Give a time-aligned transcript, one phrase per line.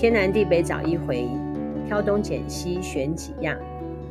[0.00, 1.28] 天南地北找一回，
[1.86, 3.54] 挑东拣西选几样。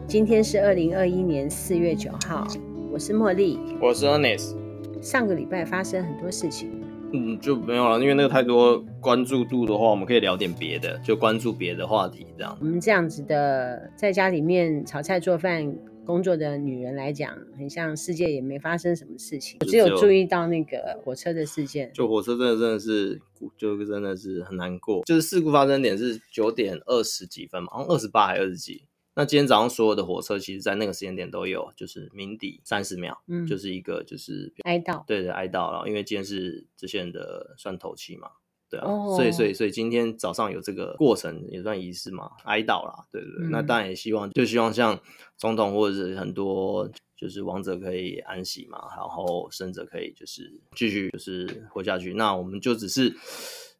[0.06, 2.46] 今天是二零二一年四月九号，
[2.94, 4.56] 我是茉莉，我是 Ernest。
[5.02, 6.70] 上个礼拜发生很多事情，
[7.12, 12.56] 嗯，就没有了，因为那个太多关注度的话，我们可以聊点别的，就关注别的话题这样。
[12.62, 15.74] 我们这样子的，在家里面炒菜做饭。
[16.10, 21.94] 工作的女人来讲，很像世界也没发生什么事情，只有注意到那个火车的事件。
[21.94, 23.22] 就火车真的真的是，
[23.56, 25.04] 就真的是很难过。
[25.04, 28.86] 就是事故发生点是九点二十几分嘛，好像二十八还二十几。
[29.14, 38.30] 那今天早上所有的火车，其实在那个时间点都有，就是鸣笛三十秒，嗯，就是一个就是哀悼，对对哀悼然后，因为今天是这些人的算头七嘛。
[38.70, 43.48] 对啊，所以所以所以今天早上有这个过程也算仪式嘛，哀悼啦，对对对。
[43.48, 45.00] 嗯、那当然也希望，就希望像
[45.38, 52.14] 总统或者是很多就是亡者可以安息嘛，然后生者可以就是继续就是活下去。
[52.14, 53.16] 那我们就只是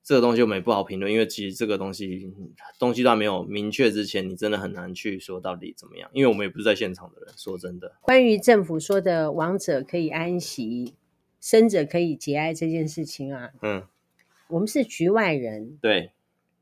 [0.04, 2.34] 这个东西我们也不好评论，因为其实这个东西
[2.80, 7.34] 东西都还没有明确之前，你真的很难去说到底怎么样，因为我们也不是在现场的人。
[7.38, 10.96] 说真的，关于政府说的亡者可以安息，
[11.40, 13.84] 生者可以节哀这件事情啊，嗯。
[14.50, 16.12] 我们是局外人，对，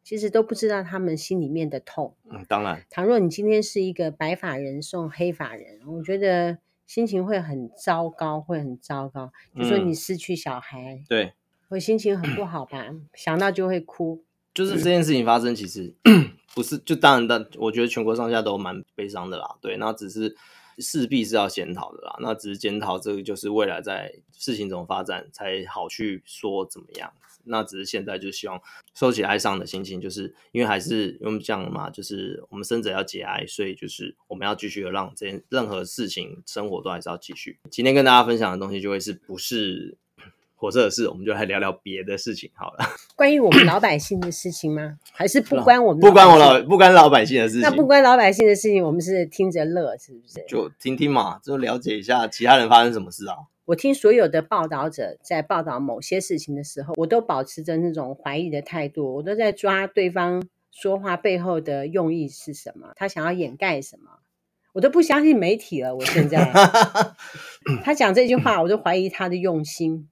[0.04, 2.16] 其实都不知道他们心里面的痛。
[2.30, 9.32] 嗯，当然，倘若你今天是一个白发人送黑发人，我觉得心情会很糟糕，会很糟糕。
[9.56, 11.34] 就说你失去小孩，嗯、对，
[11.70, 12.94] 会心情很不好吧？
[13.14, 14.24] 想到就会哭。
[14.54, 15.94] 就是这件事情发生，其实
[16.56, 19.58] 不是，就当然的，我觉得全国上下都蛮悲伤的啦。
[19.62, 20.36] 对，那只是。
[20.80, 27.11] 势必是要检讨的啦，那只是检讨这个就是未来在事情怎么发展才好去说怎么样。
[27.50, 28.61] 那只是现在就希望
[28.94, 37.58] 收起哀伤的心情，就是因为还是因为这样嘛，就是我们生者要节哀，所以就是我们要继续的让这件任何事情生活都还是要继续。
[37.72, 39.97] 今天跟大家分享的东西就会是不是？
[40.59, 42.80] 火车的事，我们就来聊聊别的事情好了。
[43.16, 44.97] 关于我们老百姓的事情吗？
[45.13, 46.01] 还是不关我们？
[46.01, 47.62] 不关我老不关老百姓的事情。
[47.62, 50.44] 那不关老百姓的事情，我们是听着乐，是不是？
[50.47, 53.35] 就听听嘛，就了解一下其他人发生什么事啊。
[53.66, 60.41] 我听所有的报道者在报道某些事情的时候，我都保持着那种怀疑的态度，我都在抓对方
[60.72, 64.19] 说话背后的用意是什么，他想要掩盖什么，
[64.73, 65.96] 我都不相信媒体了。
[65.96, 66.51] 我现在
[67.84, 70.07] 他讲这句话，我都怀疑他的用心。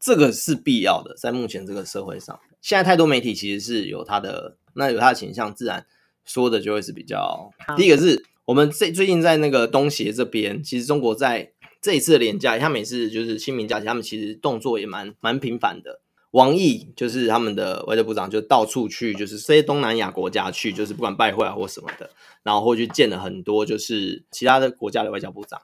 [0.00, 5.84] 这个是必要的，在目前这个社会上，现在太多媒体其实是有他的，那有他的倾向，自然
[6.24, 7.50] 说的就会是比较。
[7.76, 16.00] 第一个是我们最最近在那个东协这边，其实中国在这一次的廉假，他每次就是清明假期，他们其实动作也蛮蛮频繁的。
[16.30, 22.08] 王毅就是他们的外交部长，就到处去，就是这些东南亚国家去，就是不管拜会啊或什么的，
[22.44, 25.60] 然后会去见了很多就是其他的国家的外交部长。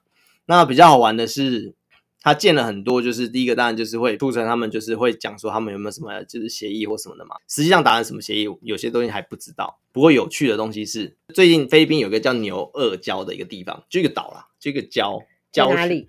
[0.47, 1.75] 那比较好玩的是。
[2.25, 7.37] 他见了很多，就是第一个当然就是会促成他们就是会讲说他们有没有什么就是协议或什么的嘛。
[7.47, 9.79] 实际上达成什么协议，有些东西还不知道。
[9.93, 15.23] 不过有趣的东西是，最近菲律宾有个叫牛二礁的一个地方，就一个岛啦，就一个礁。
[15.53, 16.09] 在哪里？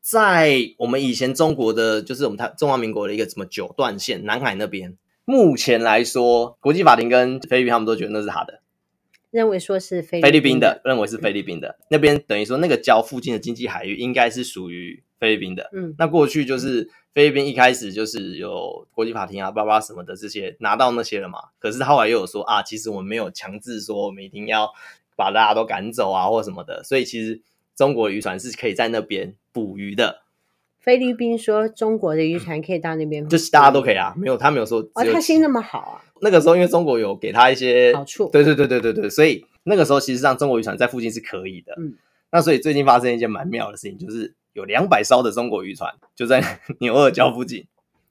[0.00, 4.96] 在我们以前中国的，就是我们台中华民国的一个什么九段线，南海那边。
[5.24, 8.62] 目前来说，国际法庭跟菲律宾他们都觉得那是他的。
[9.36, 15.68] 认为说是菲律宾的，菲律宾的，认为是菲律宾的、嗯、那边，等于说那个礁附近的经济海域应该是属于菲律宾的。
[15.74, 21.38] 嗯，那过去就是菲律宾一开始就是有国际法庭啊、巴巴什么的这些拿到那些了嘛。
[21.58, 24.70] 可是后来又有说啊，其实我们没有强制说我们一定要
[25.16, 26.82] 把大家都赶走啊，或什么的。
[26.82, 27.42] 所以其实
[27.76, 30.22] 中国渔船是可以在那边捕鱼的。
[30.80, 34.80] 菲律宾说中国的渔船可以到那边，就是大家都可以啊，没有他没有说。
[34.94, 36.04] 哦，他心那么好啊。
[36.20, 41.74] 那个时候因为中国有给他一些好处，对对对对对对，所以那个时候其实上中国渔船在附近是可以的。
[41.78, 41.94] 嗯，
[42.30, 47.66] 那所以最近发生一件蛮妙的事情，就是有两百艘的中国渔船就在牛二礁附近，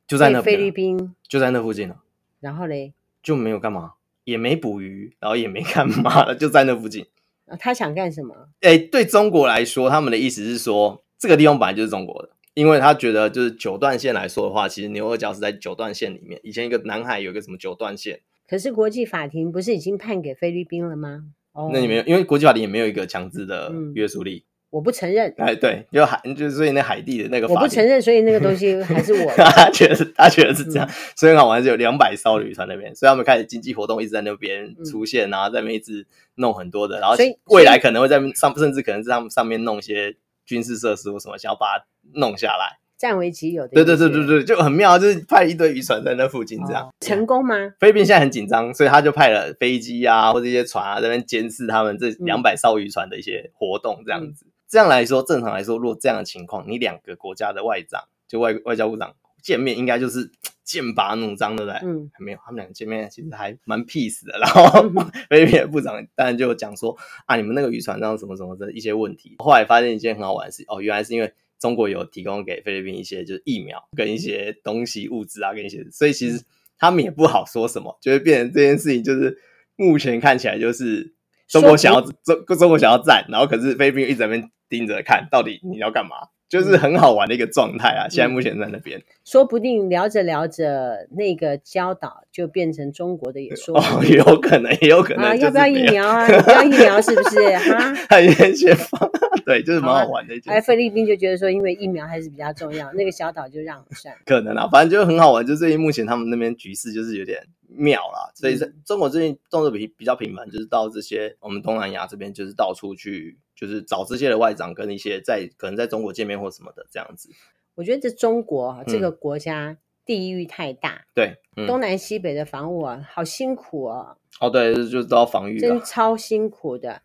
[0.07, 1.97] 就在那菲律宾就在那附近了。
[2.39, 2.93] 然后嘞，
[3.23, 3.93] 就没有干嘛，
[4.23, 7.05] 也没捕鱼，然后也没干嘛了，就在那附近。
[7.47, 8.35] 啊他想干什么？
[8.61, 12.29] 哎，对中国来说，他们的意思是说这个地方本来就是中国的。
[12.55, 16.39] 因为他觉得，就是九段线来说的话，其实牛二角是在九段线里面。
[16.41, 21.25] 以前一个南海有一个什么九段线，可是国际法庭不是已经判给菲律宾了吗？
[21.51, 24.45] 哦，那你没有，因为国际法庭也没有一个强制的约束力。
[24.45, 25.33] 嗯、我不承认。
[25.37, 29.31] 哎，对，就海，就是所以那海地的那个我不承认，所以那个东西还是我。
[29.35, 37.15] 他觉得，他觉得是这样，嗯、所以好玩是有两百艘渔船那边，所以他们开始经济活动一直在那边出现，然后在那边一直弄很多的，然后
[37.45, 40.15] 未来可能会在上，甚至可能在上上面弄一些
[40.45, 42.79] 军事设施或什么，想要把它弄下来。
[42.97, 47.53] 占为己有的，对对对对对，就很妙，就是派一堆渔船在那附近这样，成功吗？
[47.77, 54.47] 菲律宾现在很紧张，所以他就派了飞机啊，或者一些船啊，在那边监视他们这两百艘渔船的一些活动，这样子。
[54.69, 59.13] 这样来说，正常来说，如果这样的情况，你两个国家的外长就外外交部长
[59.43, 60.31] 见面，应该就是
[60.63, 61.79] 剑拔弩张，对不对？
[61.83, 64.39] 嗯，没有，他们两个见面其实还蛮 peace 的。
[64.39, 64.89] 然后
[65.29, 69.35] 菲律宾的部长当然就讲说啊，你们那个渔船上什么什么的一些问题。
[69.39, 71.33] 后来发现一件很好玩的事，哦，原来是因为
[71.65, 76.39] 中国有提供给菲律宾一些就是疫苗跟一些东西物资啊，跟一些，所以其实
[76.77, 79.35] 他们也不好说什么，就会变成这件事情就是
[79.75, 81.15] 目前看起来就是
[81.47, 86.15] 中国想要中中国想要战，然后可是菲律宾一直在那边盯着看到底你要干嘛。
[86.47, 88.07] 就是很好玩的一个状态啊！
[88.07, 95.35] 现在目前在那边，说不定聊着聊着，那个礁岛就变成中国的， 也说哦，也有可能，也有可能啊。
[95.35, 96.29] 要不要疫苗啊？
[96.29, 97.39] 要不要疫苗是不是？
[97.57, 99.09] 哈，很先放，
[99.45, 100.35] 对，就是蛮好玩的。
[100.45, 104.13] 哎，菲律宾就觉得说，因为疫苗还是比较重要，那个小岛就让算。
[104.25, 105.45] 可能啊，反正就很好玩。
[105.45, 107.39] 就最近目前他们那边局势就是有点
[107.77, 113.37] 妙啦，所以中国最近动作比比较频繁，就是到这些我们东南亚这边，就是到处去。
[113.55, 117.29] 就是找这些的外长跟一些在可能在中国见面或什么的这样子。
[117.75, 124.17] 我觉得这中国啊，这个国家地域太大，嗯、对，嗯、东南西北的防务啊，好辛苦哦。
[124.41, 127.01] 哦，对，就是都要防御，真超辛苦的。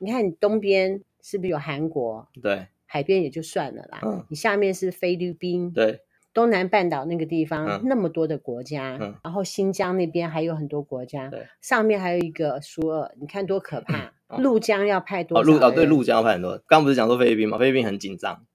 [0.00, 2.26] 你看，你东边是不是有韩国？
[2.42, 4.00] 对，海边也就算了啦。
[4.04, 6.00] 嗯，你下面是菲律宾，对，
[6.34, 13.96] 东南半岛那个地方、嗯、那么多的国家，嗯、然后新疆那边还有很多国家，对，上面还有一个苏俄，你看多可怕。
[13.96, 15.42] 嗯陆江要派多少？
[15.42, 16.52] 陆哦，对，陆江要派很多。
[16.66, 17.58] 刚刚不是讲说菲律宾吗？
[17.58, 18.46] 菲律宾很紧张，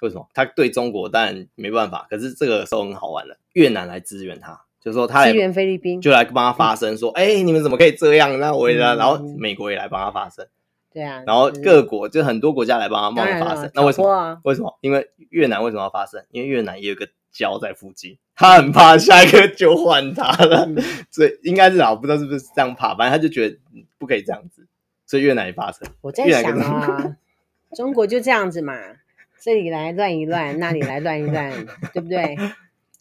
[0.00, 0.26] 为什么？
[0.32, 10.46] 他对中国当然没办法，可是这个时候很好玩了，越南来支援他，就说他支援菲律宾，就来帮他发声，说：“哎，你们怎么可以这样？”那我也，然后美国也来帮他发声，
[10.90, 13.70] 对啊，然后各国就很多国家来帮他帮他发声。
[13.74, 14.40] 那为什么？
[14.44, 14.78] 为什么？
[14.80, 16.24] 因为越南为什么要发声？
[16.30, 17.06] 因为越南也有个
[17.36, 20.66] 礁在附近，他很怕下一个就换他了，
[21.12, 23.58] 所以应该是啊，我不知道是不是这样怕，反正他就觉得
[23.98, 24.66] 不可以这样子。
[25.08, 27.16] 所以越南也发生，我在想啊，
[27.76, 28.74] 中国就这样子嘛，
[29.40, 31.52] 这里来乱一乱，那里来乱一乱，
[31.94, 32.36] 对不对？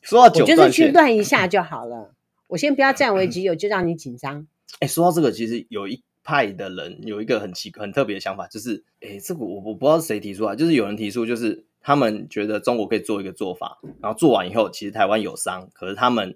[0.03, 2.13] 说我就是去乱一下就好了。
[2.45, 4.45] 我先不要占为己有，就让你紧张。
[4.81, 16.35] 哎，说到这个，其实有一派的人有一个很奇很特别的想法，就是，哎，这个我我不知道是谁提出来，就是有人提出，就是他们觉得中国可以做一个做法，然后做完以后，其实台湾有伤，可是他们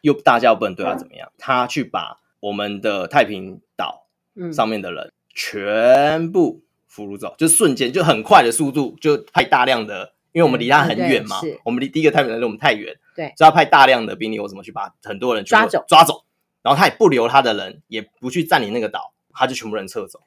[0.00, 4.04] 又大家又不能对他怎么样，他去把我们的太平岛。
[4.52, 15.82] 上面的人全部俘虏走，就瞬间就很快的速度，就派大量的，因为我们离他很远嘛，我们离第一个太平岛离我们太远，对，所以要派大量的兵力，我怎么去把很多人抓走？
[15.88, 16.26] 抓走，
[16.60, 20.20] 然后他也不留他的人，也不去占领那个岛，他就全部人撤走。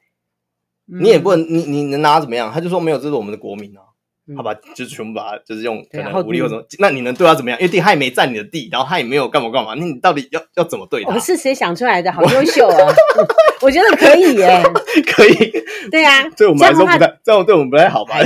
[0.86, 2.50] 你也不能，你你能拿他怎么样？
[2.52, 3.82] 他就说没有，这是我们的国民啊。
[4.36, 7.60] 好吧，就是全部把它，就是用可能武力或什么，那你能对他怎么样？
[7.60, 11.18] 因为他也没占你的地，然后他也没有干嘛干嘛，那你到底要要怎么对他？
[11.18, 12.10] 是谁想出来的？
[12.12, 12.92] 好优秀啊！
[13.60, 14.62] 我觉得可以耶，
[15.14, 15.52] 可以。
[15.90, 18.16] 对啊， 对我们来说不太，这样对我们不太好吧？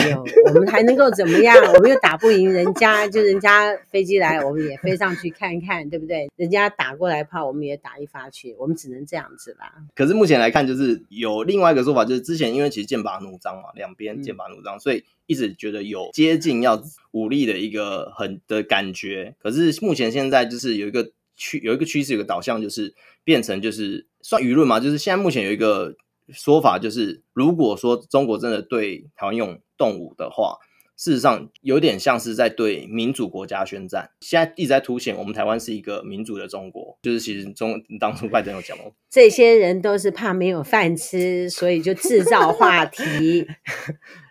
[0.47, 1.57] 我们还能够怎么样？
[1.75, 6.29] 我们又打不赢人家，就人家飞机来，我们也飞上去看一看，对不对？
[6.37, 9.73] 人家打过来炮，我们也打一发去，我们只能这样子啦。
[9.95, 15.05] 可是目前来看，就是有另外一个说法，就是之前因为其实剑拔弩张嘛，两边剑拔弩张，所以。
[15.27, 16.83] 一直觉得有接近要
[17.13, 22.95] 武力的一个很的感觉，可是目前现在就是有一个趋有一个趋势，有一个导向，就是
[23.25, 25.97] 变成就是算舆论嘛，就是现在目前有一个
[26.29, 30.59] 说法，就是如果说中国真的对台湾用动武的话，
[30.97, 34.11] 事实上有点像是在对民主国家宣战。
[34.21, 43.47] 现在一直在凸显我们台湾是一个民主的中国，就是其实中当初拜登有讲过，这些人都是怕没有饭吃，所以就制造话题。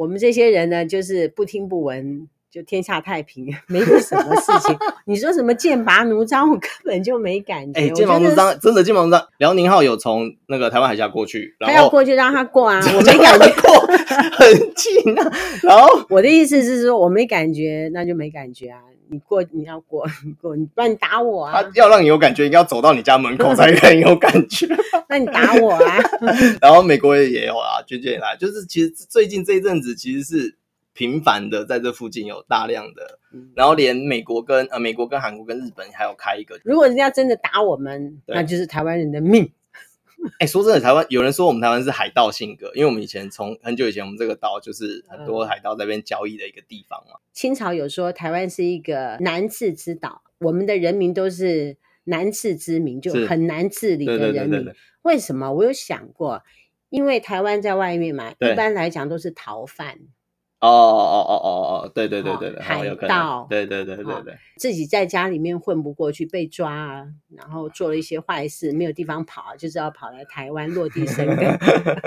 [0.00, 4.76] 我们这些人呢，就是不听不闻，就天下太平，没有什么事情。
[5.06, 7.80] 你说什么剑拔弩张，我根本就没感觉。
[7.80, 9.24] 哎，剑拔弩张，真的剑拔弩张。
[9.38, 13.86] 辽宁号有从那个台湾海峡过去，然后他要过去让他过啊， 我没感觉过，
[14.32, 15.32] 很近啊。
[15.62, 18.80] 然后 我的意思是说，我没感觉，那就没感觉啊。
[19.12, 21.60] 你过，你要过，你过，你不然你打我啊！
[21.60, 24.68] 他要让你有感觉，应该要走到你家门口才 更有感觉。
[25.08, 25.98] 那你打我啊！
[26.60, 30.54] 然后美国也有啊，军舰也来，就是其实最近这一阵子其实是
[30.92, 36.60] 频繁的，在这附近有大量的，嗯、然后连美国跟呃美国跟韩国跟日本还有开一个。
[36.64, 39.52] 如果人家真的打我们，那就是台湾人的命。
[40.38, 47.18] 哎、欸，说真的，台湾有人说我们台湾是海盗性格，因为我们以前从很久以前，我们这个岛就是很多海盗在那边交易的一个地方嘛。
[47.32, 54.32] 清朝有说台湾是一个难治之岛，我们的人民都是难治之民，就很难治理的人民。
[54.32, 55.50] 对对对对对，为什么？
[55.50, 56.42] 我有想过，
[56.90, 60.00] 因为台湾在外面嘛，一般来讲都是逃犯。
[60.60, 61.48] 哦哦哦哦
[61.84, 71.58] 哦，对对对对对，海盗，对对对对对，自己在家里面混不过去，被抓啊，然后做了一些坏事，没有地方跑，就知道跑来台湾落地生根。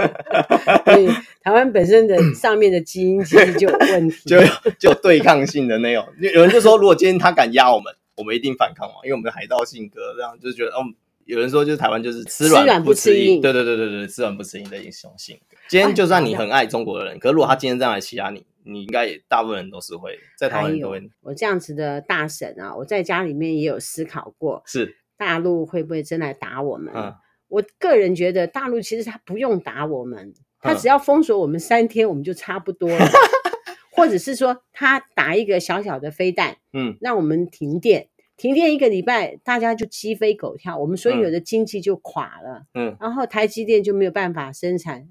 [0.86, 1.08] 所以
[1.42, 6.06] 台湾本身的上面的基因其实就有问题， 就有就有对抗性的那种。
[6.20, 10.94] 有人就说，如果今天他敢压我们，我们一定反抗嘛，因为我们的海盗性格，这样就觉得，嗯，
[11.26, 15.58] 有人说就是台湾就是吃软不吃硬，对对对对对，吃软不吃硬的英雄性格。
[15.70, 21.02] 今天就算你很爱中国的人，可是如果他今天这样来欺压你，你应该也大部分人都是会在台湾都会。
[21.22, 26.94] 我这样子的大婶啊，我在家里面也有思考过，是大陆会不会真来打我们？
[26.96, 27.14] 嗯，
[27.48, 33.06] 我个人觉得大陆其实他不用打我们，他只要封锁我们三天，我们就差不多了。
[33.96, 38.08] 或者是说他打一个小小的飞弹，嗯，让我们停电，
[38.44, 45.08] 停电一个礼拜，大家就鸡飞狗跳，我们所有的经济就垮了，嗯，然后台积电就没有办法生产，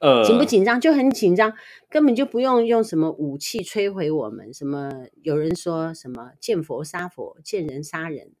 [0.00, 0.80] 呃，紧不紧张？
[0.80, 1.52] 就很紧张，
[1.90, 8.32] 根本就不用用什么武器摧毁我们，什么有人说什么见佛杀佛，见人杀人，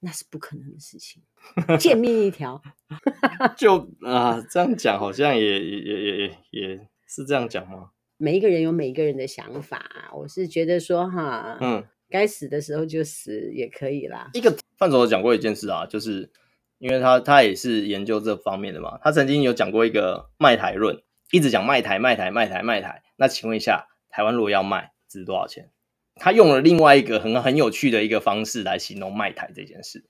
[0.00, 1.22] 那是不可能的事情，
[1.78, 2.60] 见命一条，
[3.56, 7.90] 就啊，这样讲好像也也也也也是这样讲吗？
[8.16, 14.30] 每一个人有每一个人的想法，我是觉得说哈，嗯，该死的时候就死也可以啦。
[14.34, 16.30] 一个范畴讲过一件事啊，就是
[16.78, 23.02] 因为他他也是研究这方面的嘛，他曾经有讲过一个卖台论，一直讲卖台卖台卖台卖台。
[23.16, 25.70] 那请问一下，台湾如果要卖，值多少钱？
[26.16, 30.04] 他用了另外一个很很有趣的一个方式来形容卖台这件事。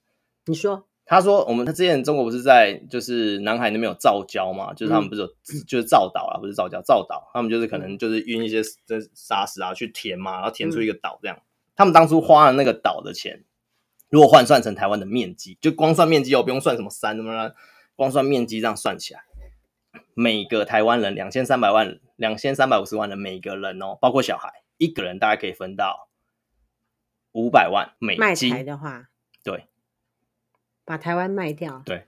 [0.47, 0.87] 你说？
[1.11, 4.75] 他说：“我们他之前中国不是在就是南海那边有造礁嘛？
[4.75, 11.39] 就是他们不是有、嗯、 就是造岛啊，不是造礁造岛，他们就是可能就是运一些这沙石啊去填嘛，然后填出一个岛这样。
[11.39, 11.48] 嗯、
[11.79, 13.45] 他们当初花了那个岛的钱，
[14.11, 17.55] 如果换算成台湾的面积，就光算面积哦，不用算什么山什么的，
[17.95, 19.23] 光算面积这样算起来，
[20.13, 26.09] 每个台湾人两千三百万，两千三百五十万人，每个人哦，包括小孩，一个人大概可以分到
[27.31, 28.51] 五百万美金。
[28.51, 29.09] 卖台的话，
[29.43, 29.69] 对。”
[30.85, 32.07] 把台湾卖掉，对，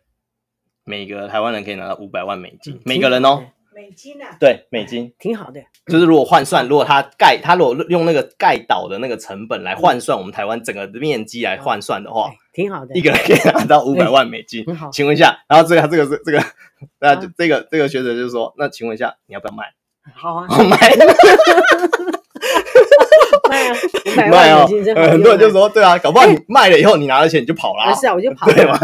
[0.85, 5.59] 每个台湾人可以拿到五百万美金，每个人哦，美金啊，对，美金，挺好的。
[5.87, 14.63] 就是如果换算，如果他盖，他如果用那个盖岛的那个成本来换算我们台湾整个的面积来换算的话，挺好的，一个人可以拿到五百万美金。
[14.77, 16.45] 好，请问一下，然后这个这个是这个，
[17.01, 19.65] 那就这个这个学者就是说，那请问一下，你要不要卖？
[20.15, 20.77] 好啊，好 卖。
[23.49, 25.03] 卖啊，五百万美金真好。
[25.11, 27.95] 很多人就说，对啊，搞不好你卖了以后，你拿了钱你就跑了。
[27.95, 28.53] 是啊，我就跑了。
[28.53, 28.79] 对吗？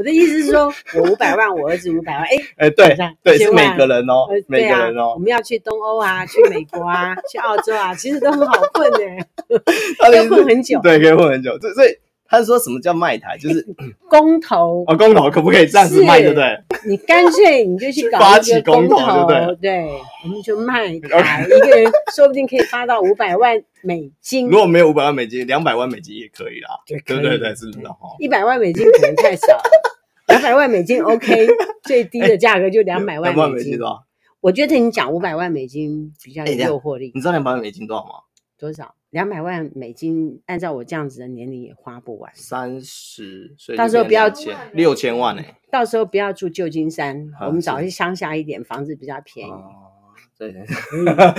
[0.00, 2.22] 我的意思是说， 我五百万，我儿子五百万。
[2.22, 5.12] 哎哎，对对，是每个人哦，每个人哦。
[5.12, 9.58] 我们要去东欧啊，去美国啊，去澳洲啊，其实都很好混的，
[10.00, 10.80] 可以混很久。
[10.82, 11.58] 对，可以混很久。
[11.60, 11.88] 所以所以。
[12.30, 13.36] 他是说什么叫卖台？
[13.36, 13.66] 就是
[14.08, 16.20] 公投哦，公投可不可以这样子卖？
[16.22, 16.56] 对不对？
[16.86, 19.56] 你干脆你就去搞发起公投，对不对？
[19.60, 19.88] 对，
[20.22, 24.48] 我们就卖台，一个人说不定可以发到五百万美金。
[24.48, 26.68] 如果没有五百万美金，两百万美金也可以啦。
[26.86, 28.14] 对对对，是的哈。
[28.20, 29.62] 一百万美金可能太少了，
[30.28, 31.48] 两百万美金 OK，
[31.82, 33.76] 最低的价格就两百万美金。
[34.40, 37.10] 我觉得你讲五百万美金比较有诱惑力。
[37.12, 38.10] 你知道两百万美金多少吗？
[38.56, 38.94] 多少？
[39.10, 42.30] 两百万美金，按照我这样子的年龄也花不完。
[42.32, 44.32] 三十岁，到时候不要
[44.72, 45.56] 六千万呢、欸。
[45.68, 49.50] 到时候不要住旧金山，啊、我们找去乡下一点，房子比较便宜。
[49.50, 50.54] 哦、对，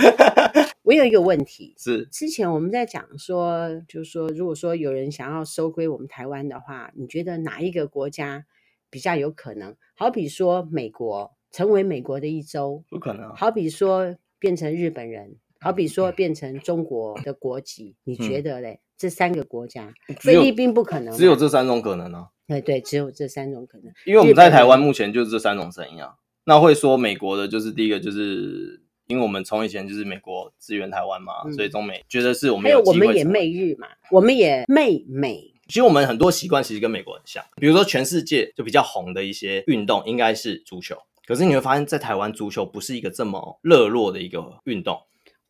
[0.84, 8.44] 我有一个问题，是之前我们在讲说，就是说，如果说有人想要收归我们台湾的话，你觉得哪一个国家
[8.90, 9.74] 比较有可能？
[9.94, 13.34] 好比说美国成为美国的一州，不可能。
[13.34, 15.36] 好比说变成日本人。
[15.62, 18.80] 好比说变成中国的国籍，你觉得嘞？
[18.98, 22.28] 这三个国家，菲律宾不可能，只有这三种可能呢？
[22.46, 23.92] 对对，只有这三种可能。
[24.04, 26.14] 因为我们在台湾目前就是这三种声音啊。
[26.44, 35.52] 那会说美国的，就是第一个，就是因为我们从以前就是美国支援台湾嘛，所以中美觉得是我们有有我们也媚日嘛，我们也媚美。
[35.66, 45.00] 其实我们很多习惯其实跟美国很像，比如说全世界就比较红的一些运动应该是足球，可是你会发现在台湾足球不是一个这么热络的一个运动。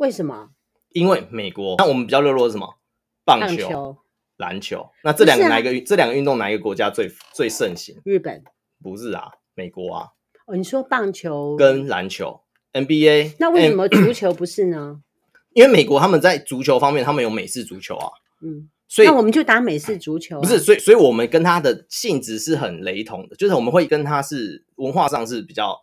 [0.02, 0.48] 为什么？
[0.88, 2.74] 因为美国，那我们比较热络是什么？
[3.24, 3.96] 棒球、球
[4.36, 4.90] 篮球。
[5.04, 5.70] 那这两个哪一个？
[5.70, 7.94] 啊、这两个运动哪一个国家最最盛行？
[8.04, 8.42] 日本？
[8.82, 10.08] 不是啊，美国啊。
[10.46, 12.40] 哦，你说棒球跟篮球
[12.72, 13.36] ，NBA。
[13.38, 15.00] 那为什么足球不是呢？
[15.54, 18.10] 因为美国他们在足球方面，他们有美式足球啊。
[18.44, 20.40] 嗯，所以那我们就打美式足球、啊。
[20.40, 25.80] 不是，所以所以我们跟他的性质是很雷同的，就是我们会跟他是文化上是比较。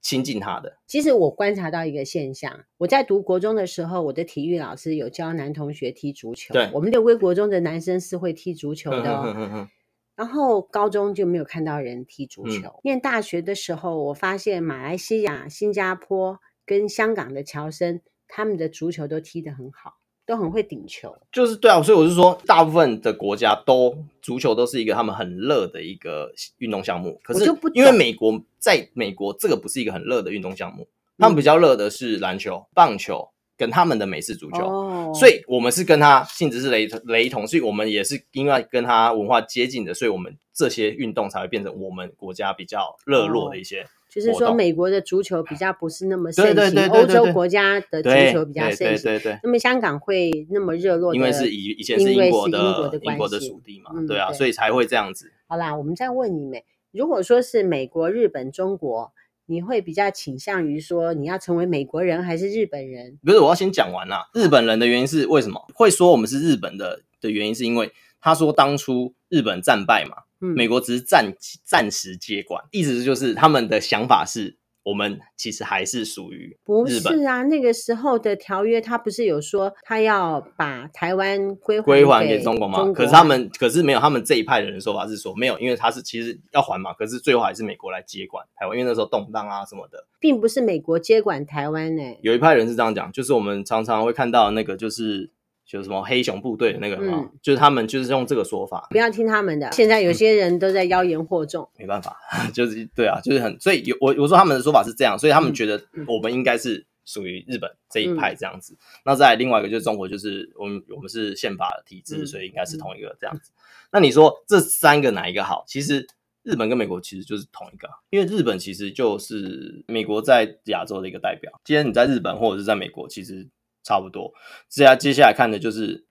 [0.00, 0.78] 亲近他的。
[0.86, 6.54] 其实我观察到一个现象，我在读国中的时候，我的体育老师有教男同学踢足球。
[6.54, 9.22] 对，我们六龟国中的男生是会踢足球的、哦。
[9.26, 9.68] 嗯嗯嗯。
[10.16, 12.68] 然后高中就没有看到人踢足球。
[12.68, 19.97] 嗯、念大学的时候，我发现马来西亚、新加坡跟香港的侨生，他们的足球都踢得很好。
[20.28, 27.18] 都很会顶球，就是对啊，所以我是说，大部分的国家都足球都是一个他们很热的一个运动项目。
[27.24, 33.26] 可是因为美国在美国这个不是一个很热的运动项目，他们比较热的是篮球、棒球、
[33.58, 43.86] 跟他们的美式足球，哦、所以我们是跟他性质是雷雷同，所以我们也是因为跟他文化接近的，所以我们这些运动才会变成我们国家比较热络的一些、哦。
[44.08, 49.02] 就是说，美国的足球比较不是那么盛行，欧洲国家的足球比较盛行。
[49.02, 49.38] 对对对。
[49.42, 55.32] 那么香港会那么热络，因为是以以前是英国的英国的属地嘛，对啊，所以才会这样子。
[55.48, 56.62] 好啦，我们再问你们，
[56.92, 59.12] 如果说是美国、日本、中国。
[59.48, 63.18] 你会比较倾向于说你要成为美国人还是日本人？
[63.24, 64.28] 不是，我要先讲完啦。
[64.34, 67.90] 日本人的原因是为什么会说我们是日本的的原因，是因为
[68.20, 71.32] 他说当初日本战败嘛，嗯，美国只是暂
[71.64, 74.57] 暂时接管，意思就是他们的想法是。
[74.88, 76.56] 我们其实还是属于。
[76.64, 82.90] 不是啊，那个时候的条约，他不是有说他要把台湾归归还给中国吗？
[82.94, 92.18] 可是他们，可是没有，他们这一派的人说法是说没有，因为他是其实要还嘛，可是最后还是美国来接管台湾，因为那时候动荡啊什么的，并不是美国接管台湾呢、欸。
[92.22, 95.30] 有一派人是这样讲，就是我们常常会看到那个就是。
[95.68, 99.70] 就什么黑熊部队的那个嘛、嗯，就是他们就是用这个说法，不要听他们的。
[99.70, 102.16] 现在有些人都在妖言惑众，没办法，
[102.54, 108.72] 就是对啊，就是很所以有我我说他们的说法是这样，所以他们觉得我们应该是属于日本这一派这样子。
[108.72, 113.50] 嗯、那再另外一个就是中国，就是我们我们是宪法的体制、嗯，所以应该是同一个这样子。
[113.92, 115.64] 那你说这三个哪一个好？
[115.68, 116.06] 其实
[116.44, 121.52] 日本跟美国其实就是同一个，因为日本其实就是美国在亚洲的一个代表。
[121.62, 123.46] 今天你在日本或者是在美国，其实。
[123.88, 124.34] 差不多，
[124.68, 126.04] 接下接下来看的就是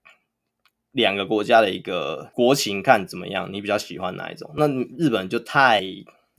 [0.93, 3.53] 两个国家的一个国情，看怎么样？
[3.53, 4.51] 你比较喜欢哪一种？
[4.55, 4.67] 那
[4.98, 5.84] 日本就太……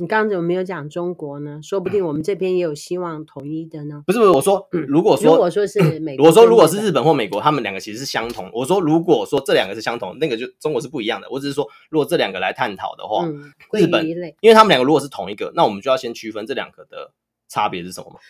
[0.01, 1.61] 你刚刚怎么没有讲中国呢？
[1.63, 4.03] 说不定我们这边也有希望统一的呢。
[4.05, 8.51] 不是不是，我说如果说、嗯、如果说是美国，我说如果是日本或美国，他们两个其实是相同。
[8.53, 11.29] 我说如果说这两个是相同，那个就中国是不一样的。
[11.31, 14.05] 我只是说，如果这两个来探讨的话、嗯，日本，
[14.41, 17.13] 因为他们两个如果是同一个，那我们就要先区分这两个的
[17.49, 18.21] 差别是什么嘛？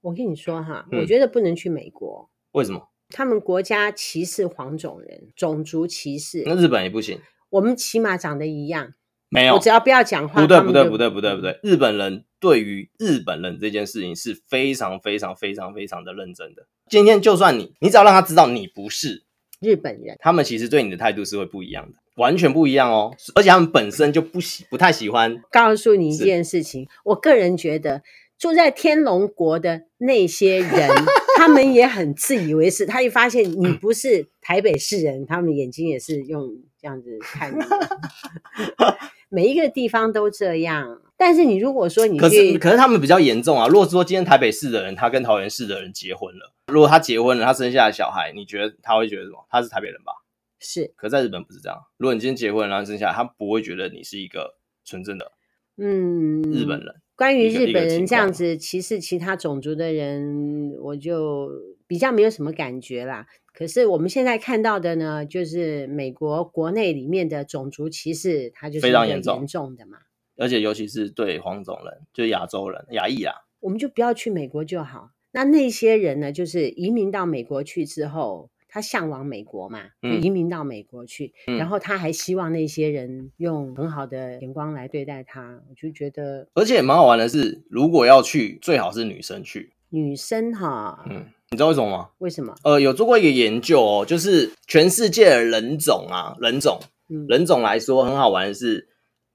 [0.00, 2.30] 我跟你说哈，我觉得不能去美国。
[2.30, 2.88] 嗯、为什么？
[3.10, 6.42] 他们国家歧视黄种人，种族歧视。
[6.46, 7.18] 那日本也不行。
[7.50, 8.92] 我们起码长得一样。
[9.30, 10.40] 没有，我只要不要讲话。
[10.40, 11.58] 不对，不对，不对，不对，不对。
[11.62, 16.66] 日本人对于日本人这件事情是非常非常非常非常的认真的。
[16.88, 19.24] 今天就算你，你只要让他知道你不是
[19.60, 23.14] 日本人，他们其实对你的态度是会不一样的，完全不一样哦。
[23.34, 25.42] 而且他们本身就不喜，不太喜欢。
[25.50, 28.02] 告诉你一件事情，我个人觉得。
[28.38, 30.88] 住在天龙国的那些人，
[31.36, 32.86] 他们也很自以为是。
[32.86, 36.48] 他一发现你不是台北市人，他们眼睛也是用
[36.80, 37.62] 这样子看你。
[39.28, 41.02] 每一个地方都这样。
[41.16, 43.66] 但是你如果说你去，可是可是他们比较严重啊。
[43.66, 49.44] 如果说今天台北市的人，他跟桃园市的人结婚了，如果他结婚了，他生下来小孩，你觉得他会觉得什么？
[49.50, 50.12] 他是台北人吧？
[50.60, 50.92] 是。
[50.94, 51.76] 可在日本不是这样。
[51.96, 55.32] 如果你今天结婚了，然后生下来，他不会觉得你是一个纯正的
[55.76, 56.94] 嗯日本人。
[57.18, 61.50] 关于日本人这样子歧视其他种族的人，我就
[61.88, 63.26] 比较没有什么感觉啦。
[63.52, 69.98] 可是我们现在看到的呢，就是美国国内里面的种族歧视，它就是非常严重的嘛。
[70.36, 75.10] 而且尤其是对黄种人，就是亚洲人、亚裔啊，我们就不要去美国就好。
[75.32, 78.48] 那那些人呢，就是移民到美国去之后。
[78.68, 89.72] 他向往美国嘛，移民到美国去，嗯，然后他还希望那些人用很好的眼光来对待他，我就觉得，而且蛮好玩的是，如果要去，最好是女生去。
[89.90, 92.10] 女生哈，嗯，你知道为什么吗？
[92.18, 92.54] 为什么？
[92.62, 96.78] 呃，有做过一个研究哦，就是全世界的人种啊，人种，
[97.08, 98.88] 嗯，人种来说很好玩的是。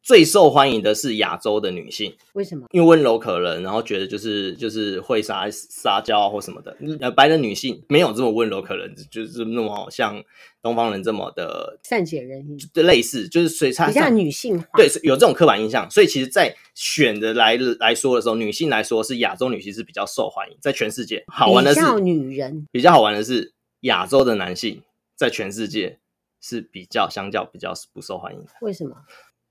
[0.03, 2.67] 最受欢迎的是亚洲的女性，为什么？
[2.71, 6.75] 因为温柔可人，然后觉得就是就是会撒撒娇啊或什么的。
[6.99, 10.21] 呃，白人女性没有这么温柔可人，就是那么像
[10.61, 15.89] 东方人这么的善解人意，就类似就是所以差比较女性化，对，有这种刻板印象。
[15.89, 21.23] 所以其实，在选的来来说的时候，女性来说是亚洲女性是比较受欢迎，在全世界。
[21.27, 24.81] 好玩的是，女人比较好玩的是亚洲的男性
[25.15, 25.99] 在全世界
[26.41, 28.47] 是比较相较比较不受欢迎的。
[28.59, 28.97] 为什么？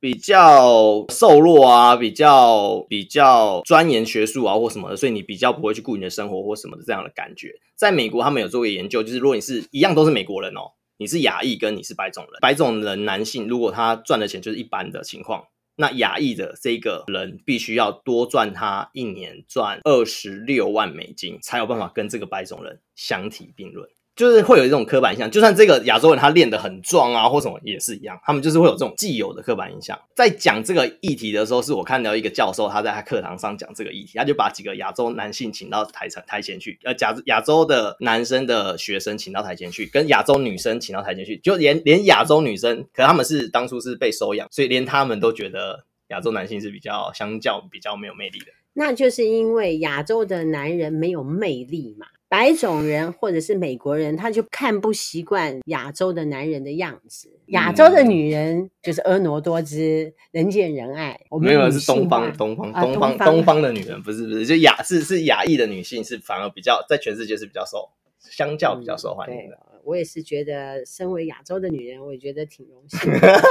[0.02, 7.54] 比较瘦弱啊，比较比较钻研学术啊，或什么的，所以你比较不会去顾你的生活或什么的这样的感觉。
[7.76, 15.44] 在美国，他们有做过研究，就是如果你是一样都是美国人哦，你是亚裔跟你是白种人，白种人男性如果他赚的钱就是一般的情况，
[15.76, 23.88] 那亚裔的这个人必须要多赚他一年赚二十六万美金，才有办法跟这个白种人相提并论。
[24.14, 29.98] 就是会有一种刻板印象，就算这个亚洲人他练得很壮啊，或什么也是一样，他们就是会有这种既有的刻板印象。
[30.14, 48.46] 在讲这个议题的时候，是我看到一个教授他在他课堂上讲这个议题，他就把几个亚洲男性请到台前台前去，呃，亚亚洲的男生的学生请到台前去，跟亚洲女生请到台前去，就连连亚洲女生，可他们是当初是被收养，所以连他们都觉得亚洲男性是比较相较比较没有魅力的。
[48.74, 52.06] 那就是因为亚洲的男人没有魅力嘛。
[52.32, 57.28] 白种人或者是美国人，他就看不习惯亚洲的男人的样子。
[57.48, 61.20] 亚洲的女人就是婀娜多姿、人见人爱。
[61.28, 69.58] 我们没有是东方，东方，东方，东方的女人不是不是，就亚是是亚裔的女性是反而比较在全世界是比较受，相较比较受欢迎的。
[69.82, 73.42] 嗯我也是觉得，身为亚洲的女人，我也觉得挺荣幸的。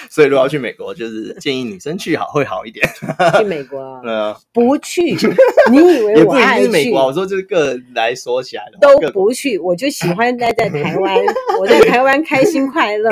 [0.08, 2.88] 所以，如果要去美国，就是建议女生去好会好一点。
[3.38, 5.14] 去美国， 嗯，不去。
[5.70, 7.06] 你以为我爱去美国？
[7.06, 11.14] 我说，就是个人来说起来的都不去，我就喜欢待在台湾。
[11.60, 13.10] 我在台湾开心快乐。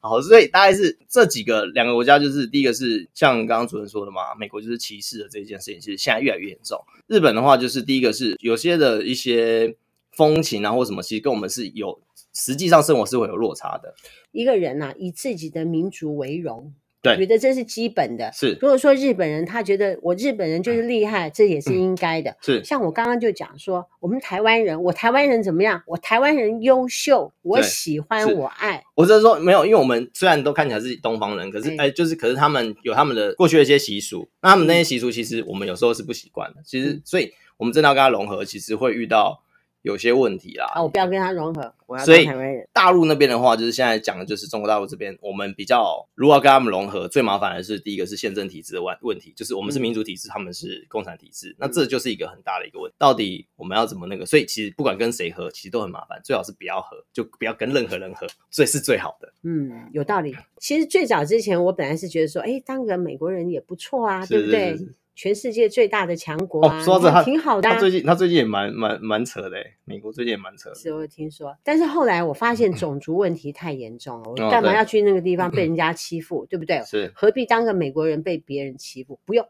[0.00, 6.78] 好，所以大概是这几个两个国家，就是第一个是像刚刚主任说的嘛，美国就是歧视的这件事情，其实现在越来越严重。
[7.08, 9.74] 日本的话，就是第一个是有些的一些。
[10.16, 12.00] 风情啊，或什么，其实跟我们是有
[12.34, 13.94] 实际上生活是会有落差的。
[14.32, 18.30] 一个人呐、啊，以自己的民族为荣，对，我觉得这是基本的。
[18.32, 22.36] 是，如果说日本人他觉得我日本人就是厉害，嗯、这也是应该的。
[22.42, 25.82] 是，像我刚刚就讲说，我们台湾人，我台湾人怎么样？
[25.86, 28.82] 我台湾人优秀，我喜欢，我爱。
[28.94, 36.60] 我只是说没有，因为我们虽然都看起来是东方人，可是哎，就是可是他们有他们的过去的一些习俗，那他们那些习俗其实我们有时候是不习惯的。
[36.64, 39.42] 其实，所以我们真的要跟他融合，其实会遇到。
[39.86, 42.68] 有些问题啦，啊，我不要跟他融合，我要当台湾人。
[42.72, 52.96] 大陆那边的话，就是现在讲的就是中国大陆这边，我们比较如果要跟他们融合，最麻烦的是第一个是宪政体制的问问题，就是我们是民主体制，嗯、他们是共产体制，那这就是一个很大的一个问题。
[52.98, 54.26] 到底我们要怎么那个？
[54.26, 59.32] 所以其实不管跟谁合，其实都很麻烦，最好是不要合，就不要跟任何人合，这是最好的。
[59.44, 60.34] 嗯，有道理。
[60.58, 64.72] 其实最早之前，我本来是觉得说，哎，当个美国人也不错啊，对不对？
[64.72, 67.72] 是是是是全世界最大的强国啊，哦、说着他挺好的、啊。
[67.72, 70.74] 他最近他最近也蛮蛮蛮扯的，美国最近也蛮扯的。
[70.76, 76.82] 是我听说，但是后来我发现种族问题太严重了，我干嘛要去那个地方被人家欺负，哦、对，对不对？
[76.84, 79.18] 是何必当个美国人被别人欺负？
[79.24, 79.44] 不用，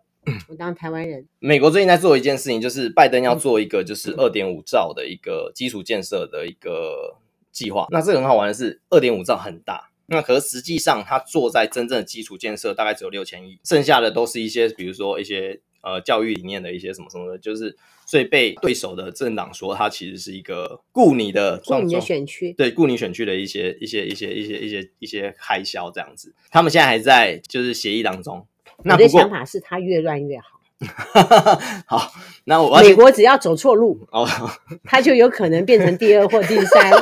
[0.49, 1.27] 我当台湾人。
[1.41, 7.17] 美国最近在做一件事情，就是拜登要做一个就是二点五兆的一个基础建设的一个
[7.51, 7.89] 计划。
[7.91, 9.91] 那这个很好玩的是，二点五兆很大。
[10.09, 26.35] 那可是实际上，他做在真正的基础建设大概只有六千亿，剩下的都是一些，比如说一些呃教育理念的一些什么什么的，就是所以被对手的政党说，他其实是一个雇你的雇你的选区，对，雇你选区的一些一些一些一些一些一些开销这样子。
[26.51, 28.47] 他们现在还在就是协议当中。
[28.85, 30.56] 那我的想法是他越乱越好。
[31.87, 32.13] 好，
[32.45, 34.29] 那我美国只要走错路哦，
[34.85, 36.93] 他就有可能变成第二或第三。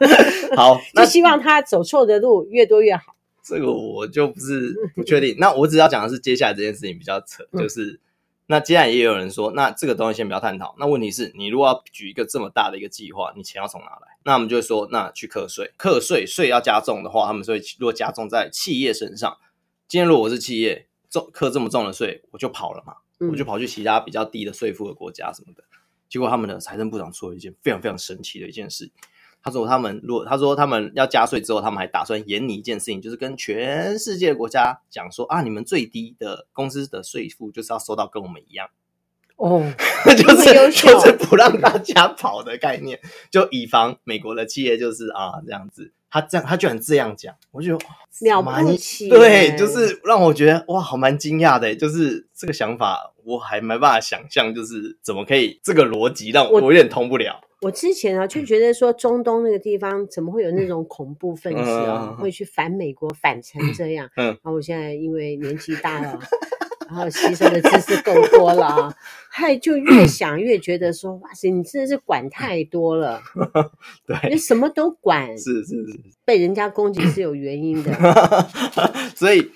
[0.54, 3.16] 好，就希望他走错的路越多越好。
[3.42, 5.34] 这个我就不是不确定。
[5.38, 7.98] 那我只要讲的是接下来这件事情比较扯，就是
[8.46, 10.74] 那接下来也有人说，那这个东西先不要探讨。
[10.78, 14.18] 那问题是，你如果要举一个这么大的一个计划，你钱要从哪来？
[14.24, 19.38] 那我们就会说，那去课税，课税税要加重的话，他们说如果加重在企业身上，
[19.88, 22.96] 今天如果我是企业，重课这么重的税，我就跑了嘛。
[23.30, 25.62] 我就跑去其他比较低的税负的国家什么的，
[26.08, 28.90] 结果他们的财政部长说了一件非常非常神奇的一件事。
[29.44, 38.68] 他说他们如果他说他们要加税之后，他们还打算严拟一件事情，就是跟全世界的国家讲说啊，你们最低的工资的税负就是要收到跟我们一样
[39.36, 39.62] 哦，
[40.06, 42.98] 就是就是不让大家跑的概念，
[43.30, 45.92] 就以防美国的企业就是啊这样子。
[46.14, 47.78] 他这样，他居然这样讲，我就
[48.20, 49.08] 了不起。
[49.08, 51.74] 对，就是让我觉得哇，好蛮惊讶的。
[51.74, 57.40] 就是这个想法，我还没办法想象，就是怎么可以这个逻辑让我我有点通不了。
[57.62, 64.10] 我之前啊，就觉得说中东那个地方怎么会有那种恐怖分子啊，会去反美国，反成这样。
[64.16, 66.18] 嗯，然后我现在因为年纪大了。
[66.92, 68.94] 然后吸收的知识够多了啊，
[69.30, 73.22] 还就越 想越觉得说，哇塞，你真的是管太多了，
[74.06, 77.90] 对，你什么都管，是是是，被人家攻击是有原因的，
[79.16, 79.50] 所以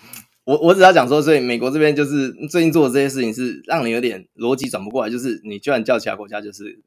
[0.44, 6.80] 我我只要讲说，所以美国这边就是最近做的这些事情是让你有点逻辑转不过来，就是你居然叫其他国家，就是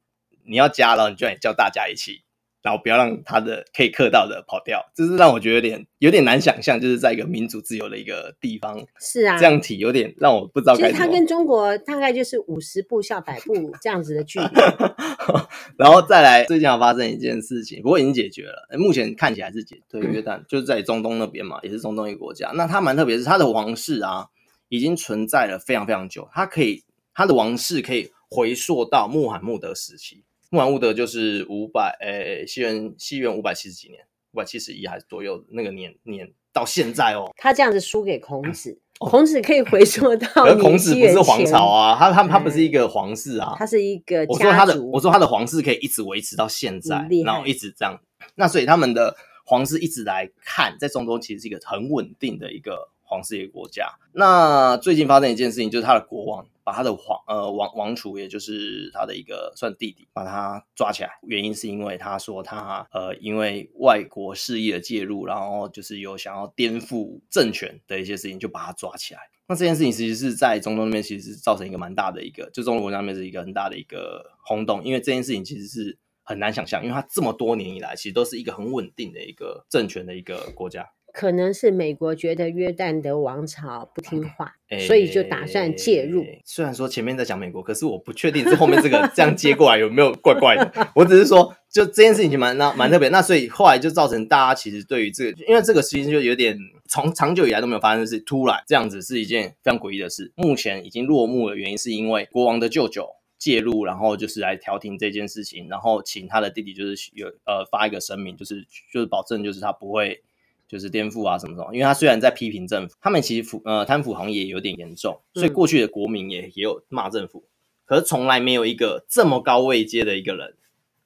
[0.46, 2.24] 你要加，然后你居然也叫大家一起。
[2.62, 10.76] 然后不要让他的可以克到的跑掉，这是让我觉得有点有点难想象，就是在一个民主自由的一个地方，是啊，这样提有点让我不知道。
[10.76, 14.46] 其实他跟中国大概就是五十步笑百步这样子的距离。
[15.78, 19.82] 然后再来，最近要发生一件事情，不过已经解决了，目前看起来是解。
[19.90, 22.52] 对，约旦就是在中东那边嘛，也是中东一个国家。
[22.56, 24.28] 那他蛮特别，是他的王室啊，
[24.68, 30.24] 已经存在了非常非常久，他可以他的王室可以回溯到穆罕默德时期。
[30.52, 37.32] 穆罕默德就是五百，诶，西元西元五百七十几年，五百七十一还是左右那个年年到现在哦。
[37.38, 40.28] 他这样子输给孔子，孔子可以回溯到。
[40.44, 44.26] 而孔子不是皇朝啊，他他他不是一个皇室啊，他是一个。
[44.28, 48.00] 我说他的，我说他的皇室可以一直维持到现在，然后一直这样。
[48.34, 53.88] 那所以他们的皇室一直来看，在中东其实是一个很稳定的一个皇室一个国家。
[54.14, 56.48] 那最近发生一件事情，就是他的国王。
[56.70, 61.10] 把他的皇呃王王储，也就是他的一个算弟弟，把他抓起来。
[61.24, 69.20] 原因是因为他说他呃因为外国势力的介入，然后就是有想要颠覆政权的一些事情，就把他抓起来。
[69.48, 80.88] 那这件事情其实是在中东那边，其实是造成一个蛮大的一个，就中国那边是一个很大的一个轰动，因为这件事情其实是很难想象，因为他这么多年以来，其实都是一个很稳定的一个政权的一个国家。
[81.14, 86.26] 可能是美国觉得约旦的王朝不听话，欸、所以就打算介入。
[86.46, 90.88] 虽然说前面在讲美国，可是我不确定这后面这个这样接过来有没有怪怪的。
[90.96, 93.10] 我只是说，就这件事情蛮那蛮特别。
[93.10, 100.32] 那所以后来就造成大家其实对于这个，因为这个事情就有点从长久以来都没有发生的事，突然这样子是一件非常诡异的事。
[100.36, 110.24] 目前已经落幕的原因是因为国王的舅舅介入，然后就是来调停这件事情，然后请他的弟弟就是有呃发一个声明，就是就是保证就是他不会。
[110.70, 117.44] 就是颠覆啊什么什么，因为他虽然在批评政府，他们其实腐呃贪腐行业也有点严重，所以过去的国民也也有骂政府，
[117.86, 120.56] 可是从来没有一个这么高位阶的一个人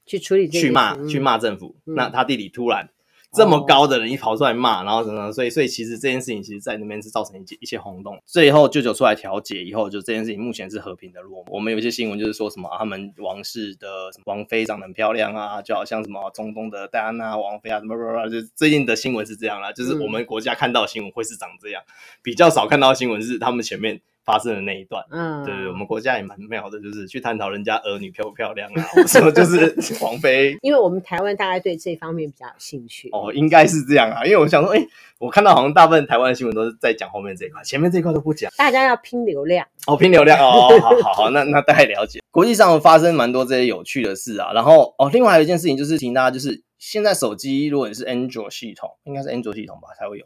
[0.06, 2.89] 去处理去骂去骂政府，那他弟弟突然。
[3.34, 8.22] 这么高的人一跑出来骂，然后什么，所以所以其实这件事情其实，在那边是造成一些一些轰动。
[8.26, 11.46] 最后舅舅出来调解以后，就这件事情目前是和平的落幕。
[11.52, 13.88] 我们有一些新闻就是说什么他们王室的
[14.26, 21.82] 王妃长得很漂亮啊，就好像什么中东的戴安娜王妃啊，什么什么，就最近的新闻是这样啦，就是我们国家看到的新闻会是长这样，
[22.22, 24.02] 比较少看到的新闻是他们前面。
[24.25, 30.57] 发生的那一段，嗯，对对，我们国家也蛮妙的，就是去探讨人家儿女漂不漂亮啊， 什么就是王菲。
[30.62, 33.09] 因为我们台湾大家对这方面比较有兴趣。
[33.12, 34.88] 哦，应该是这样啊，因为我想说，哎、欸，
[35.19, 38.49] 我看到好像大部分台湾的新闻都是在讲后面这一块，前面这一块都不讲。
[38.57, 42.21] 大家要拼流量，哦，拼流量哦， 好好好，那那大概了解。
[42.31, 50.25] 国际上发生蛮多这些有趣的事啊，然后哦，另外还有一件事情就是提醒大家，就是现在手机如果你是 Android 系统，应该是 Android 系统吧才会有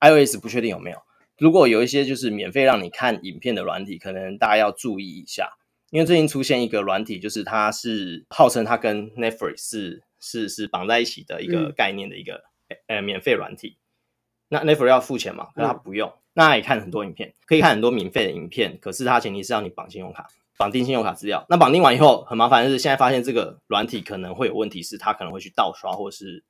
[0.00, 0.98] ，iOS 不确定有没有。
[1.38, 5.48] 如果有一些就是免费让你看影片的软体，可能大家要注意一下，
[5.90, 13.76] 因为最近出现一个软体，就是它是号称它跟 Netflix 是是是绑在一起的一个概念的一个、嗯、呃免费软体。
[14.48, 15.46] 那 Netflix 要付钱嘛？
[15.54, 18.76] 可是它不用，嗯、那也看很多影片，可以看很多免费的影片。
[18.80, 21.46] 可是它前提是要你绑信用卡，绑定信用卡资料。
[21.48, 26.42] 那绑定完以后很麻烦，就是现在发现这个软体可能会有问题，是它可能会去盗刷或是。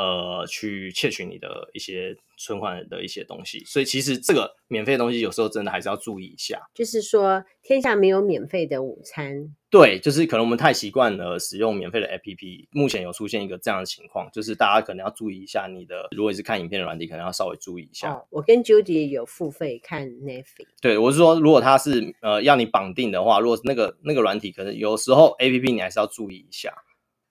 [0.00, 6.58] 呃，去窃取你的一些存款的一些东西，所以其实这个免费的东西有时候真的还是要注意一下。
[6.72, 9.54] 就是说，天下没有免费的午餐。
[9.68, 18.10] 对，就是可能我们太习惯了使用免费的 APP，目前有出现一个这样的情况，就是大家可能要注意一下你的，如果是看影片的软体，可能要稍微注意一下。
[18.10, 20.66] 哦，我跟 Judy 有付费看 Netflix。
[20.80, 26.72] 对，我是说，如果它是呃要你绑定的话，如果那个那个软体，可能有时候 APP 你还是要注意一下。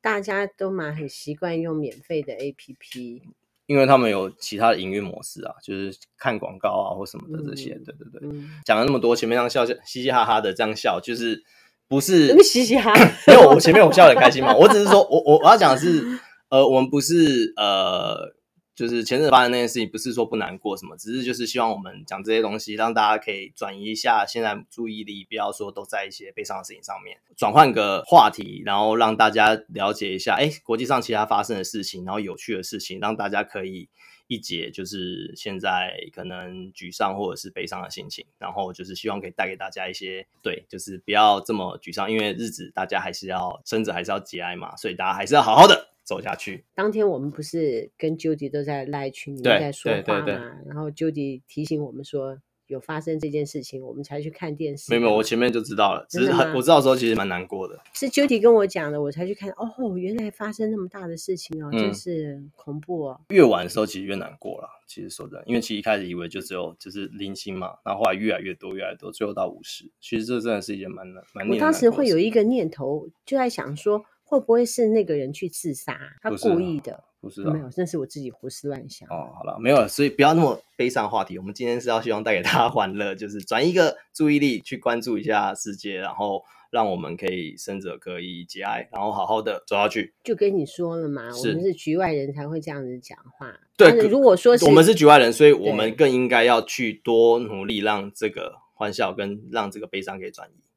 [0.02, 3.22] 大家都蛮很习惯用免费的 APP，
[3.66, 7.74] 因为他们有其他的营运模式啊，就是看广告啊或什么的这些。
[7.74, 11.44] 嗯、对对对，讲了那么多，前面让笑笑嘻嘻哈哈的这样笑，就是
[11.88, 12.94] 不是嘻嘻哈？
[13.28, 14.56] 没有，我前面我笑得很开心嘛。
[14.56, 18.39] 我只是说我我我要讲的是，呃，我们不是呃。
[18.80, 33.90] 就是前阵发生那件事情，不是说不难过什么，只是就是希望我们讲这些东西，让大家可以转移一下现在注意力，不要说都在一些悲伤的事情上面，转换个话题，然后让大家了解一下，哎，国际上其他发生的事情，然后有趣的事情，让大家可以
[34.28, 45.90] 一解就是现在可能沮丧或者是悲伤的心情，然后就是希望可以带给大家一些，对，就是不要这么沮丧，因为日子大家还是要生着还是要节哀嘛，所以大家还是要好好的。
[46.10, 46.66] 走下去。
[46.74, 50.26] 当天我们不是跟 Judy 都在赖群里面在说话嘛，
[50.66, 54.92] 然后 Judy 提醒我们说有发生这件事情，我们才去看电视。
[54.92, 57.80] 没有，没有，我前面就知道了， 只是很我知道的时候其实蛮难过的。
[57.94, 59.50] 是 Judy 跟我讲的，我才去看。
[59.52, 63.22] 哦，原来发生那么大的事情哦，嗯、真是恐怖哦。
[63.30, 64.70] 越晚的时候其实越难过了。
[64.88, 69.86] 其实说真的，因为其实一开始以为就只有就是零星嘛，然后后来越来越多，越来越多，最后到五十。
[70.00, 71.48] 其实这真的是一件蛮难蛮。
[71.48, 74.04] 我当时会有一个念头，就在想说。
[74.30, 76.00] 会不会是那个人去自杀？
[76.22, 77.04] 他故意的？
[77.20, 79.10] 不是，没有，那是我自己胡思乱想。
[79.10, 81.38] 哦，好了，没有了，所以不要那么悲伤话题。
[81.40, 90.14] 我们今天是要希望带给大家欢乐，就是转移一个注意力，去关注一下世界，然后让我们可以生者可以节哀，然后好好的走下去。
[90.24, 93.60] 就跟你说了嘛，我们是局外人才会这样子讲话。
[93.76, 100.69] 对，如果说是我们是局外人，所以我们更应该要去多努力，让这个欢笑跟让这个悲伤给转移。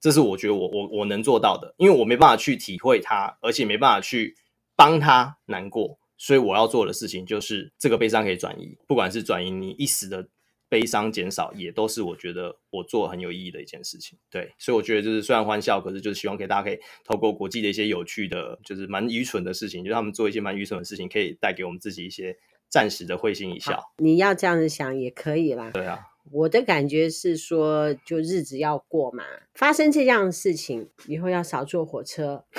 [0.00, 4.36] 这是我觉得我我我能做到的，因为我没办法去体会他，而且没办法去
[4.76, 10.28] 帮他难过，所以我要做的事情就是这个悲伤可以转移，不管是转移你一时的
[10.68, 14.18] 悲伤减少，也都是我觉得我做很有意义的一件事情。
[14.30, 22.36] 对，所以我觉得就是虽然欢笑，可是就是希望给大家可以透过国际的一些有趣的，就是蛮愚蠢的事情，就是他们做一些蛮愚蠢的事情，可以带给我们自己一些
[22.68, 23.82] 暂时的会心一笑。
[23.96, 25.70] 你要这样子想也可以啦。
[25.72, 26.00] 对啊。
[26.32, 32.44] 我的感觉是说，就日子要过嘛，发生这样的事情以后要少坐火车。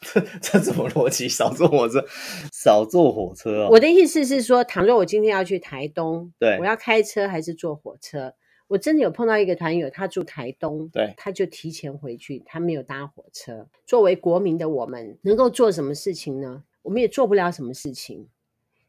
[0.00, 1.28] 这这怎么逻辑？
[1.28, 2.04] 少坐火车，
[2.52, 3.68] 少坐火车哦。
[3.70, 8.34] 我的意思是说，倘若我今天要去台东，对，我要开车还是坐火车？
[8.66, 13.66] 我真的有碰到一个团友，他住台东，对，他就提前回去，他没有搭火车。
[13.86, 16.64] 作为国民的我们，能够做什么事情呢？
[16.82, 18.28] 我们也做不了什么事情。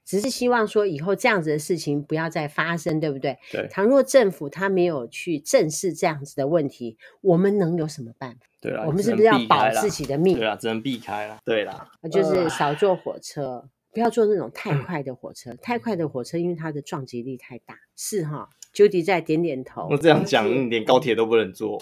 [0.06, 3.38] 只是希望说以后这样子的事情不要再发生，对不对？
[3.52, 3.68] 对。
[3.70, 8.38] 倘若政府他没有去正视这样子的问题，我们能有什么办法？
[8.62, 10.38] 对啦，我们是不是要保自己的命？
[10.38, 11.40] 对啦，只能避开了。
[11.44, 15.54] 对啦，就是少坐火车，呃、不要坐那种太快的火车。
[15.56, 17.76] 太快的火车，因为它的撞击力太大。
[17.96, 19.88] 是哈，Judy 在点点头。
[19.90, 21.80] 我这样讲，你连高铁都不能坐。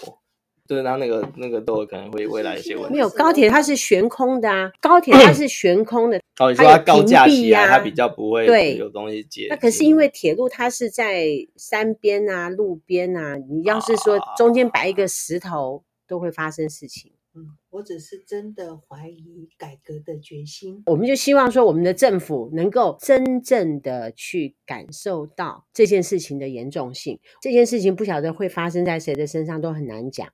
[0.66, 2.92] 对，它那个那个都有可能会未来一些问题。
[2.94, 6.18] 没有高铁，它是悬空的啊，高铁它是悬空的。
[6.38, 9.46] 哦，你说它高架起来，它比较不会对有东西接。
[9.50, 17.12] 那可是因为铁路它是在山边啊、路边啊，你要是说中间摆一个石头，都会发生事情。
[17.36, 20.82] 嗯，我只是真的怀疑改革的决心。
[20.86, 27.18] 我们就希望说，我们的政府能够真正的去感受到这件事情的严重性。
[27.42, 30.26] 这件事情不晓得会发生在谁的身上，都很难讲。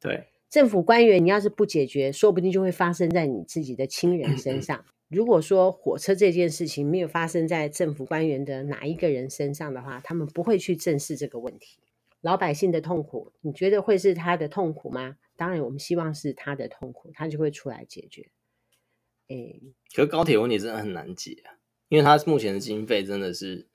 [0.00, 4.84] 对，政府官员，你要是不解决，说不定就会发生在你自己的亲人身 上。
[5.08, 11.78] 如果说火车这件事情没有发生在政府官员的哪一个人身上的话，他们不会去正视这个问题。
[12.20, 15.16] 老百姓的痛苦，你觉得会是他的痛苦吗？
[15.36, 18.30] 当然，我们希望是他的痛苦，他就会出来解决。
[19.28, 19.60] 哎，
[19.94, 21.58] 可是高铁问题真的很难解啊，
[21.88, 23.66] 因为他目前的经费真的是。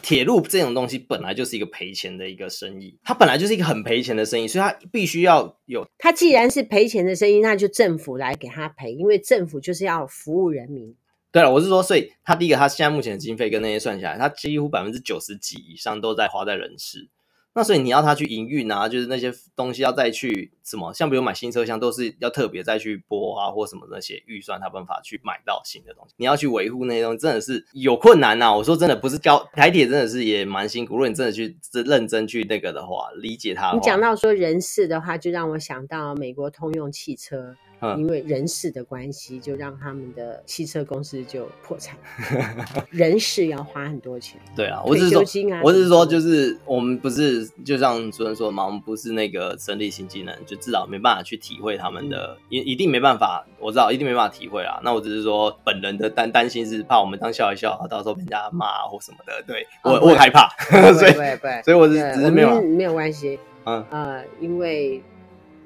[0.00, 5.86] 铁路这种东西本来就是一个赔钱的一个生意，它本来就是一个很赔钱的生意，所以它必须要有。
[5.98, 10.96] 它既然是赔钱的生意，那就政府来给他赔，因为政府就是要服务人民。
[11.30, 17.08] 对了，我是说，所以它第一个，它现在目前的经费跟那些算下来，它几乎百分之九十几以上都在花在人事。
[17.54, 26.14] 那所以你要他去营运啊，就是那些东西要再去什么，像比如买新车厢都是要特别再去拨啊，或什么那些预算，他办法去买到新的东西。
[26.16, 28.56] 你要去维护那些东西，真的是有困难呐、啊。
[28.56, 30.94] 我说真的，不是高台铁真的是也蛮辛苦。
[30.94, 33.72] 如果你真的去认真去那个的话，理解他。
[33.74, 37.54] 你讲到说人事的话，就让我想到美国通用汽车。
[37.98, 41.96] 因为人事的关系，就让他们的汽车公司就破产。
[42.90, 44.40] 人事要花很多钱。
[44.54, 45.20] 对啊，我只是说，
[45.62, 54.80] 我只是说，就是我们不是就像主任说的嘛，我们不是那个生理性技能，就至少没办法去体会他们的，一、嗯、一定没办法，我知道一定没办法体会啊。
[54.84, 59.42] 那我只是说，本人的担担心是怕我们当笑一笑，到时候被人家骂或什么的。
[59.46, 60.48] 对我，哦、我害怕，
[60.94, 61.12] 所以
[61.64, 63.38] 所以我是只是没有没有关系。
[63.64, 65.02] 嗯呃，因为。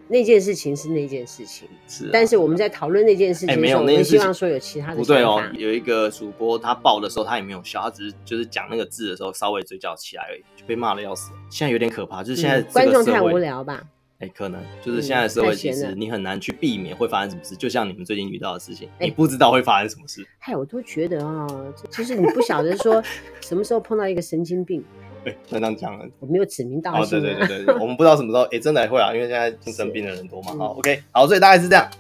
[0.09, 4.97] 那件事情是那件事情，是、啊，但是我们在讨论那件事情的时候，我们希望说有其他的。
[4.97, 11.33] 不对哦，有一个主播他报的时候他也没有笑，他只是就是讲那个字的时候稍微嘴角起来而已，就被骂的要死。
[11.51, 13.83] 现在有点可怕，就是现在、嗯、观众太无聊吧？
[14.19, 20.27] 哎、欸，可能就是现在的社会其实你很难去避免会发生什么事，就像你们最近遇到的事情，欸、你不知道会发生什么事。
[20.39, 23.03] 嗨，我都觉得啊、哦，其实你不晓得说
[23.43, 24.83] 什么时候碰到一个神经病。
[25.27, 27.19] 对，那这样讲了，我没有指名道姓。
[27.19, 30.55] 哦，对对对对， 我们不知道什么时候，哎，真的会啊，因为现在生病的人多嘛。
[30.57, 31.91] 好，OK，好，所以大概是这样。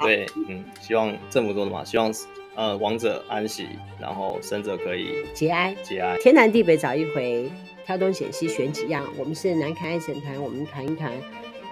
[0.00, 2.14] 对，嗯，希望政府做的嘛，希望
[2.54, 3.66] 呃亡者安息，
[4.00, 6.16] 然后生者可以节哀节哀。
[6.18, 7.50] 天南地北找一回，
[7.84, 9.04] 挑东选西选几样。
[9.18, 11.10] 我们是南开爱神团，我们谈一谈。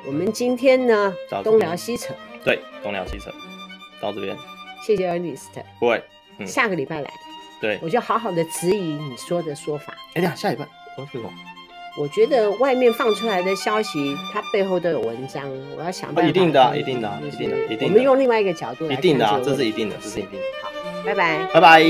[0.05, 2.13] 我们今天呢，东聊西扯。
[2.45, 3.31] 对，东聊西扯，
[4.01, 4.37] 到这边。
[4.85, 5.63] 谢谢 Ernest。
[5.79, 6.03] 不会，
[6.45, 7.11] 下个礼拜来。
[7.61, 9.95] 对，我就好好的质疑你说的说法。
[10.15, 10.67] 哎呀，下礼拜。
[11.97, 15.49] 我觉得外面放出来的消息，它背后都有文章。
[15.77, 16.29] 我要想办法。
[16.29, 17.87] 一定的，一定的，一定的，一定的。
[17.87, 18.95] 我们用另外一个角度来。
[18.95, 20.47] 一定的，这是一定的，这是一定的。
[20.63, 20.71] 好，
[21.07, 21.85] 拜拜，拜拜。